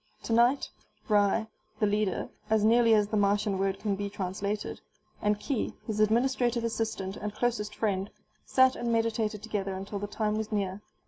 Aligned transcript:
Tonight 0.23 0.71
Ry, 1.09 1.45
the 1.79 1.85
leader 1.85 2.29
(as 2.49 2.63
nearly 2.63 2.95
as 2.95 3.09
the 3.09 3.17
Martian 3.17 3.59
word 3.59 3.77
can 3.79 3.95
be 3.95 4.09
translated), 4.09 4.81
and 5.21 5.39
Khee, 5.39 5.75
his 5.85 5.99
administrative 5.99 6.63
assistant 6.63 7.17
and 7.17 7.35
closest 7.35 7.75
friend, 7.75 8.09
sat 8.43 8.75
and 8.75 8.91
meditated 8.91 9.43
together 9.43 9.75
until 9.75 9.99
the 9.99 10.07
time 10.07 10.37
was 10.37 10.51
near. 10.51 10.81